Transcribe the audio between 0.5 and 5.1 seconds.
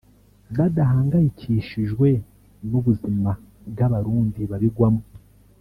badahangayikishijwe n’ubuzima bw’Abarundi babigwamo